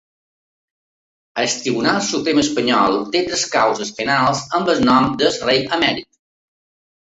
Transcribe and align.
El 1.43 1.51
Tribunal 1.65 1.99
Suprem 2.07 2.41
espanyol 2.45 2.97
té 3.17 3.23
tres 3.29 3.45
causes 3.57 3.93
penals 4.01 4.43
amb 4.61 4.75
el 4.77 4.83
nom 4.91 5.09
del 5.23 5.41
rei 5.47 5.65
emèrit. 5.81 6.11